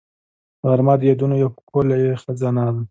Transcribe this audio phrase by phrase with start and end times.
[0.67, 2.79] غرمه د یادونو یو ښکلې خزانه ده